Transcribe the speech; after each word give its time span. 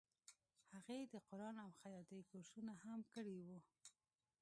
هغې 0.73 0.99
د 1.13 1.15
قرآن 1.29 1.55
او 1.65 1.69
خیاطۍ 1.79 2.21
کورسونه 2.29 2.71
هم 2.83 2.99
کړي 3.13 3.37
وو 3.45 3.59